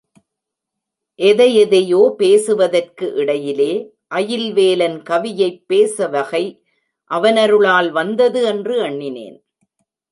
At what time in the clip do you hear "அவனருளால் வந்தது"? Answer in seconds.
7.11-8.41